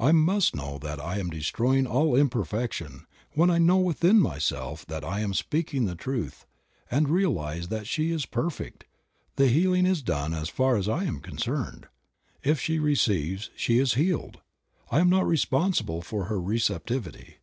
[0.00, 5.04] I must know that I am destroying all imperfection; when I know within myself that
[5.04, 6.46] I am speaking the truth
[6.90, 8.86] and realize that she is perfect,
[9.36, 11.86] the healing is done as far as I am concerned.
[12.42, 14.40] If she receives she is healed;
[14.90, 17.36] I am not responsible for her receptivity.